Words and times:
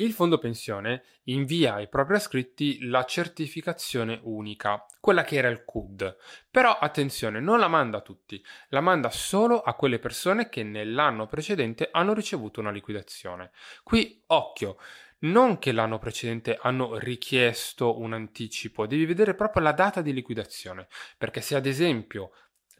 Il 0.00 0.14
fondo 0.14 0.38
pensione 0.38 1.02
invia 1.24 1.74
ai 1.74 1.86
propri 1.86 2.16
iscritti 2.16 2.86
la 2.86 3.04
certificazione 3.04 4.18
unica, 4.22 4.86
quella 4.98 5.24
che 5.24 5.36
era 5.36 5.48
il 5.48 5.62
CUD. 5.62 6.16
Però 6.50 6.78
attenzione, 6.78 7.38
non 7.38 7.58
la 7.58 7.68
manda 7.68 7.98
a 7.98 8.00
tutti, 8.00 8.42
la 8.70 8.80
manda 8.80 9.10
solo 9.10 9.60
a 9.60 9.74
quelle 9.74 9.98
persone 9.98 10.48
che 10.48 10.62
nell'anno 10.62 11.26
precedente 11.26 11.90
hanno 11.92 12.14
ricevuto 12.14 12.60
una 12.60 12.70
liquidazione. 12.70 13.50
Qui 13.82 14.22
occhio, 14.28 14.78
non 15.18 15.58
che 15.58 15.70
l'anno 15.70 15.98
precedente 15.98 16.56
hanno 16.58 16.96
richiesto 16.96 18.00
un 18.00 18.14
anticipo, 18.14 18.86
devi 18.86 19.04
vedere 19.04 19.34
proprio 19.34 19.62
la 19.62 19.72
data 19.72 20.00
di 20.00 20.14
liquidazione, 20.14 20.88
perché 21.18 21.42
se 21.42 21.56
ad 21.56 21.66
esempio 21.66 22.30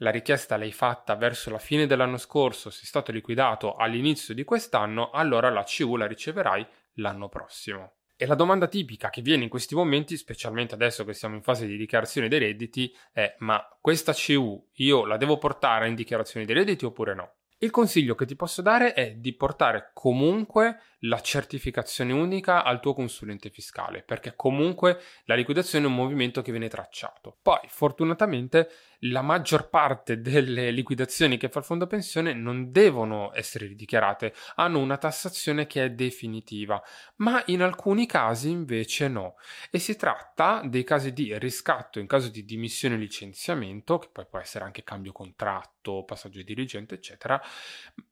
la 0.01 0.11
richiesta 0.11 0.57
l'hai 0.57 0.71
fatta 0.71 1.15
verso 1.15 1.49
la 1.49 1.59
fine 1.59 1.85
dell'anno 1.85 2.17
scorso, 2.17 2.69
sei 2.69 2.85
stato 2.85 3.11
liquidato 3.11 3.75
all'inizio 3.75 4.33
di 4.33 4.43
quest'anno, 4.43 5.11
allora 5.11 5.49
la 5.49 5.63
CU 5.63 5.95
la 5.95 6.07
riceverai 6.07 6.65
l'anno 6.95 7.29
prossimo. 7.29 7.93
E 8.15 8.25
la 8.25 8.35
domanda 8.35 8.67
tipica 8.67 9.09
che 9.09 9.21
viene 9.21 9.43
in 9.43 9.49
questi 9.49 9.73
momenti, 9.73 10.17
specialmente 10.17 10.75
adesso 10.75 11.03
che 11.05 11.13
siamo 11.13 11.35
in 11.35 11.41
fase 11.41 11.65
di 11.65 11.77
dichiarazione 11.77 12.27
dei 12.27 12.39
redditi, 12.39 12.95
è 13.11 13.35
ma 13.39 13.67
questa 13.79 14.13
CU 14.13 14.69
io 14.73 15.05
la 15.05 15.17
devo 15.17 15.37
portare 15.37 15.87
in 15.87 15.95
dichiarazione 15.95 16.45
dei 16.45 16.55
redditi 16.55 16.85
oppure 16.85 17.15
no? 17.15 17.33
Il 17.63 17.69
consiglio 17.69 18.15
che 18.15 18.25
ti 18.25 18.35
posso 18.35 18.63
dare 18.63 18.93
è 18.93 19.13
di 19.13 19.33
portare 19.33 19.91
comunque 19.93 20.79
la 21.01 21.21
certificazione 21.21 22.11
unica 22.11 22.63
al 22.63 22.79
tuo 22.79 22.95
consulente 22.95 23.51
fiscale, 23.51 24.01
perché 24.01 24.33
comunque 24.35 24.99
la 25.25 25.35
liquidazione 25.35 25.85
è 25.85 25.87
un 25.87 25.93
movimento 25.93 26.41
che 26.41 26.49
viene 26.49 26.69
tracciato. 26.69 27.37
Poi, 27.39 27.59
fortunatamente, 27.67 28.69
la 29.05 29.21
maggior 29.21 29.69
parte 29.69 30.21
delle 30.21 30.69
liquidazioni 30.69 31.37
che 31.37 31.49
fa 31.49 31.59
il 31.59 31.65
fondo 31.65 31.87
pensione 31.87 32.33
non 32.33 32.71
devono 32.71 33.31
essere 33.33 33.67
ridichiarate, 33.67 34.33
hanno 34.55 34.79
una 34.79 34.97
tassazione 34.97 35.65
che 35.65 35.85
è 35.85 35.91
definitiva, 35.91 36.81
ma 37.17 37.41
in 37.47 37.61
alcuni 37.61 38.05
casi 38.05 38.49
invece 38.49 39.07
no. 39.07 39.35
E 39.71 39.79
si 39.79 39.95
tratta 39.95 40.61
dei 40.65 40.83
casi 40.83 41.13
di 41.13 41.37
riscatto 41.39 41.99
in 41.99 42.05
caso 42.05 42.29
di 42.29 42.43
dimissione 42.43 42.95
e 42.95 42.99
licenziamento, 42.99 43.97
che 43.97 44.09
poi 44.11 44.27
può 44.29 44.37
essere 44.37 44.65
anche 44.65 44.83
cambio 44.83 45.11
contratto, 45.11 46.03
passaggio 46.03 46.37
di 46.37 46.43
dirigente, 46.43 46.93
eccetera, 46.93 47.41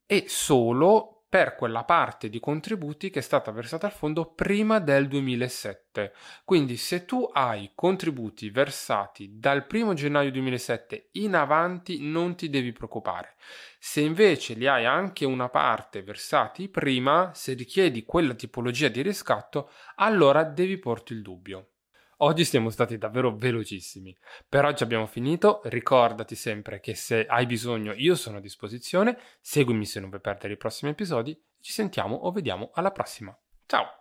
e 0.06 0.24
solo 0.26 1.20
per 1.30 1.54
quella 1.54 1.84
parte 1.84 2.28
di 2.28 2.40
contributi 2.40 3.08
che 3.08 3.20
è 3.20 3.22
stata 3.22 3.52
versata 3.52 3.86
al 3.86 3.92
fondo 3.92 4.34
prima 4.34 4.80
del 4.80 5.06
2007. 5.06 6.12
Quindi 6.44 6.76
se 6.76 7.04
tu 7.04 7.30
hai 7.32 7.70
contributi 7.76 8.50
versati 8.50 9.38
dal 9.38 9.64
1 9.70 9.94
gennaio 9.94 10.32
2007 10.32 11.10
in 11.12 11.36
avanti 11.36 12.00
non 12.00 12.34
ti 12.34 12.50
devi 12.50 12.72
preoccupare. 12.72 13.36
Se 13.78 14.00
invece 14.00 14.54
li 14.54 14.66
hai 14.66 14.84
anche 14.84 15.24
una 15.24 15.48
parte 15.48 16.02
versati 16.02 16.68
prima, 16.68 17.30
se 17.32 17.52
richiedi 17.52 18.04
quella 18.04 18.34
tipologia 18.34 18.88
di 18.88 19.00
riscatto, 19.00 19.70
allora 19.94 20.42
devi 20.42 20.78
porti 20.78 21.12
il 21.12 21.22
dubbio. 21.22 21.68
Oggi 22.22 22.44
siamo 22.44 22.68
stati 22.68 22.98
davvero 22.98 23.34
velocissimi. 23.34 24.14
Per 24.46 24.64
oggi 24.64 24.82
abbiamo 24.82 25.06
finito. 25.06 25.62
Ricordati 25.64 26.34
sempre 26.34 26.78
che 26.80 26.94
se 26.94 27.24
hai 27.24 27.46
bisogno 27.46 27.94
io 27.94 28.14
sono 28.14 28.38
a 28.38 28.40
disposizione. 28.40 29.16
Seguimi 29.40 29.86
se 29.86 30.00
non 30.00 30.10
vuoi 30.10 30.20
perdere 30.20 30.52
i 30.52 30.58
prossimi 30.58 30.90
episodi. 30.90 31.38
Ci 31.60 31.72
sentiamo 31.72 32.16
o 32.16 32.30
vediamo 32.30 32.70
alla 32.74 32.90
prossima. 32.90 33.34
Ciao! 33.64 33.99